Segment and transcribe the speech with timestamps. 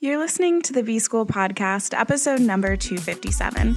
[0.00, 3.74] You're listening to the B School Podcast, episode number 257.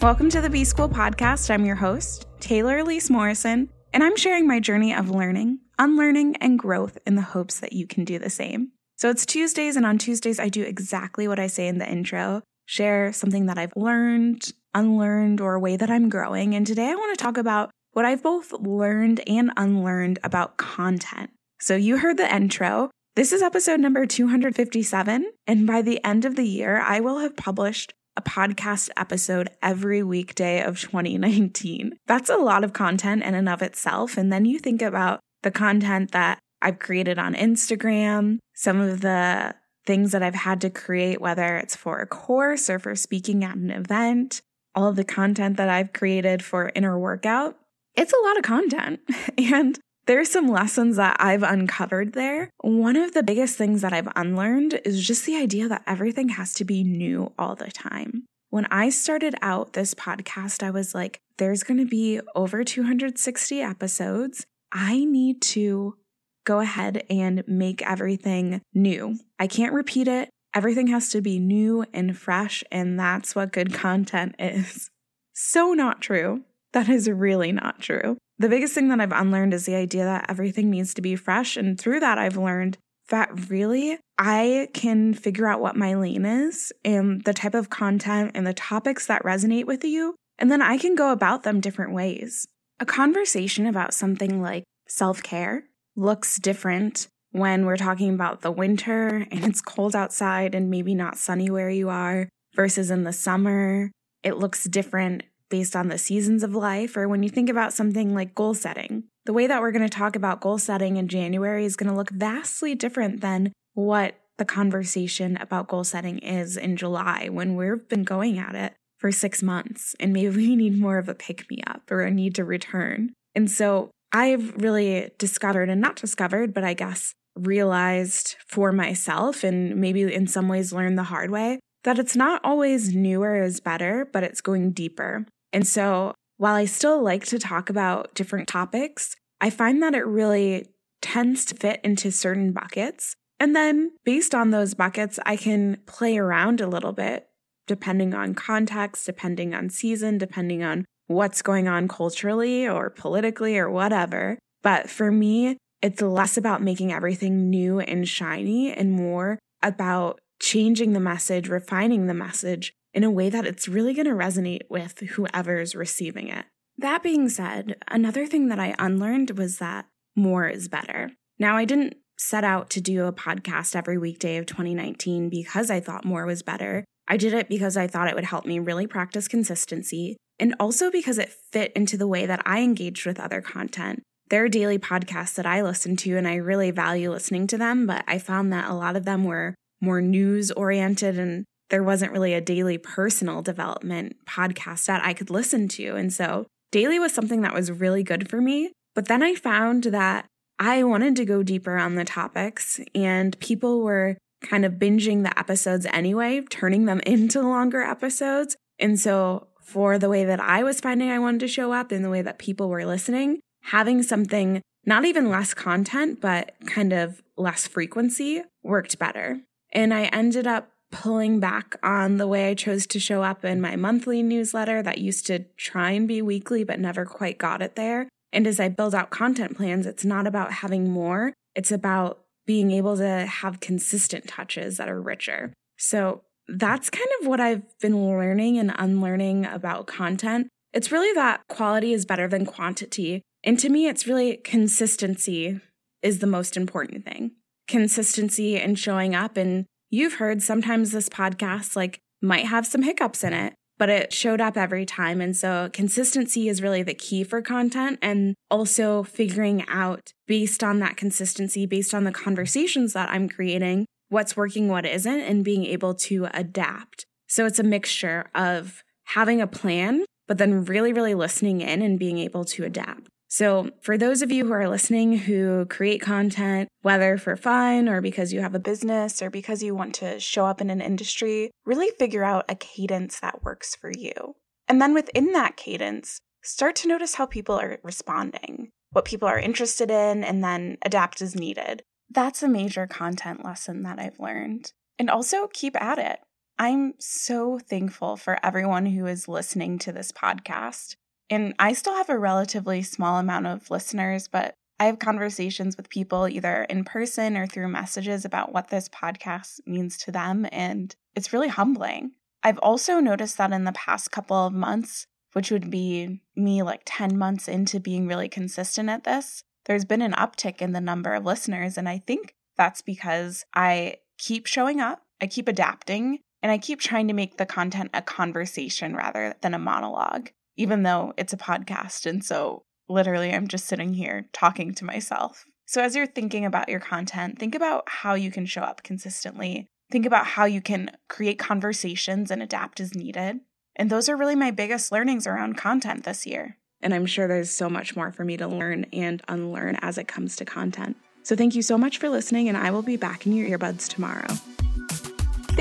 [0.00, 1.50] Welcome to the B School Podcast.
[1.50, 6.58] I'm your host, Taylor Elyse Morrison, and I'm sharing my journey of learning, unlearning, and
[6.58, 8.72] growth in the hopes that you can do the same.
[8.96, 12.42] So it's Tuesdays, and on Tuesdays, I do exactly what I say in the intro
[12.66, 16.54] share something that I've learned, unlearned, or a way that I'm growing.
[16.54, 21.30] And today I want to talk about what I've both learned and unlearned about content.
[21.60, 22.90] So you heard the intro.
[23.14, 25.30] This is episode number 257.
[25.46, 30.02] And by the end of the year, I will have published a podcast episode every
[30.02, 31.98] weekday of 2019.
[32.06, 34.16] That's a lot of content in and of itself.
[34.16, 39.54] And then you think about the content that I've created on Instagram, some of the
[39.84, 43.56] things that I've had to create, whether it's for a course or for speaking at
[43.56, 44.40] an event,
[44.74, 47.56] all of the content that I've created for inner workout.
[47.94, 49.00] It's a lot of content.
[49.38, 52.50] And there's some lessons that I've uncovered there.
[52.60, 56.54] One of the biggest things that I've unlearned is just the idea that everything has
[56.54, 58.24] to be new all the time.
[58.50, 63.60] When I started out this podcast, I was like, there's going to be over 260
[63.60, 64.44] episodes.
[64.72, 65.96] I need to
[66.44, 69.18] go ahead and make everything new.
[69.38, 70.28] I can't repeat it.
[70.54, 74.90] Everything has to be new and fresh, and that's what good content is.
[75.34, 76.42] So not true.
[76.72, 78.18] That is really not true.
[78.38, 81.56] The biggest thing that I've unlearned is the idea that everything needs to be fresh.
[81.56, 82.76] And through that, I've learned
[83.08, 88.32] that really I can figure out what my lane is and the type of content
[88.34, 90.16] and the topics that resonate with you.
[90.38, 92.46] And then I can go about them different ways.
[92.80, 95.64] A conversation about something like self care
[95.94, 101.18] looks different when we're talking about the winter and it's cold outside and maybe not
[101.18, 103.90] sunny where you are versus in the summer.
[104.22, 108.14] It looks different based on the seasons of life, or when you think about something
[108.14, 109.04] like goal setting.
[109.26, 111.96] The way that we're going to talk about goal setting in January is going to
[111.96, 117.86] look vastly different than what the conversation about goal setting is in July when we've
[117.88, 121.48] been going at it for six months and maybe we need more of a pick
[121.50, 123.12] me up or a need to return.
[123.34, 129.76] And so I've really discovered, and not discovered, but I guess realized for myself, and
[129.76, 134.08] maybe in some ways learned the hard way, that it's not always newer is better,
[134.12, 135.26] but it's going deeper.
[135.52, 140.06] And so while I still like to talk about different topics, I find that it
[140.06, 140.66] really
[141.00, 143.14] tends to fit into certain buckets.
[143.40, 147.26] And then based on those buckets, I can play around a little bit
[147.66, 153.70] depending on context, depending on season, depending on what's going on culturally or politically or
[153.70, 154.38] whatever.
[154.62, 160.92] But for me, it's less about making everything new and shiny and more about changing
[160.92, 164.98] the message, refining the message in a way that it's really going to resonate with
[165.00, 166.46] whoever's receiving it.
[166.78, 171.10] That being said, another thing that I unlearned was that more is better.
[171.38, 175.80] Now, I didn't set out to do a podcast every weekday of 2019 because I
[175.80, 176.84] thought more was better.
[177.08, 180.90] I did it because I thought it would help me really practice consistency and also
[180.90, 184.02] because it fit into the way that I engaged with other content.
[184.32, 187.86] There are daily podcasts that I listen to, and I really value listening to them,
[187.86, 192.12] but I found that a lot of them were more news oriented and there wasn't
[192.12, 195.96] really a daily personal development podcast that I could listen to.
[195.96, 198.72] And so daily was something that was really good for me.
[198.94, 200.24] But then I found that
[200.58, 205.38] I wanted to go deeper on the topics, and people were kind of binging the
[205.38, 208.56] episodes anyway, turning them into longer episodes.
[208.78, 212.02] And so for the way that I was finding I wanted to show up and
[212.02, 217.22] the way that people were listening, having something not even less content, but kind of
[217.36, 219.40] less frequency worked better.
[219.72, 223.60] And I ended up pulling back on the way I chose to show up in
[223.60, 227.76] my monthly newsletter that used to try and be weekly, but never quite got it
[227.76, 228.08] there.
[228.32, 232.70] And as I build out content plans, it's not about having more, it's about being
[232.70, 235.52] able to have consistent touches that are richer.
[235.78, 240.48] So that's kind of what I've been learning and unlearning about content.
[240.72, 243.22] It's really that quality is better than quantity.
[243.44, 245.60] And to me, it's really consistency
[246.02, 247.32] is the most important thing.
[247.68, 249.36] Consistency and showing up.
[249.36, 254.12] And you've heard sometimes this podcast like might have some hiccups in it, but it
[254.12, 255.20] showed up every time.
[255.20, 260.78] And so consistency is really the key for content and also figuring out based on
[260.80, 265.64] that consistency, based on the conversations that I'm creating, what's working, what isn't, and being
[265.64, 267.06] able to adapt.
[267.26, 271.98] So it's a mixture of having a plan, but then really, really listening in and
[271.98, 273.08] being able to adapt.
[273.32, 278.02] So, for those of you who are listening who create content, whether for fun or
[278.02, 281.50] because you have a business or because you want to show up in an industry,
[281.64, 284.36] really figure out a cadence that works for you.
[284.68, 289.38] And then within that cadence, start to notice how people are responding, what people are
[289.38, 291.82] interested in, and then adapt as needed.
[292.10, 294.72] That's a major content lesson that I've learned.
[294.98, 296.18] And also keep at it.
[296.58, 300.96] I'm so thankful for everyone who is listening to this podcast.
[301.32, 305.88] And I still have a relatively small amount of listeners, but I have conversations with
[305.88, 310.46] people either in person or through messages about what this podcast means to them.
[310.52, 312.10] And it's really humbling.
[312.42, 316.82] I've also noticed that in the past couple of months, which would be me like
[316.84, 321.14] 10 months into being really consistent at this, there's been an uptick in the number
[321.14, 321.78] of listeners.
[321.78, 326.78] And I think that's because I keep showing up, I keep adapting, and I keep
[326.78, 331.38] trying to make the content a conversation rather than a monologue, even though it's a
[331.38, 332.06] podcast.
[332.06, 335.44] And so literally, I'm just sitting here talking to myself.
[335.66, 339.66] So, as you're thinking about your content, think about how you can show up consistently.
[339.90, 343.40] Think about how you can create conversations and adapt as needed.
[343.76, 346.58] And those are really my biggest learnings around content this year.
[346.82, 350.08] And I'm sure there's so much more for me to learn and unlearn as it
[350.08, 350.96] comes to content.
[351.22, 353.88] So, thank you so much for listening, and I will be back in your earbuds
[353.88, 354.26] tomorrow.